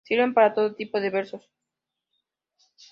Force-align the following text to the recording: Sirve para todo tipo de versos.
Sirve 0.07 0.33
para 0.35 0.53
todo 0.55 0.73
tipo 0.79 0.95
de 0.99 1.11
versos. 1.17 1.43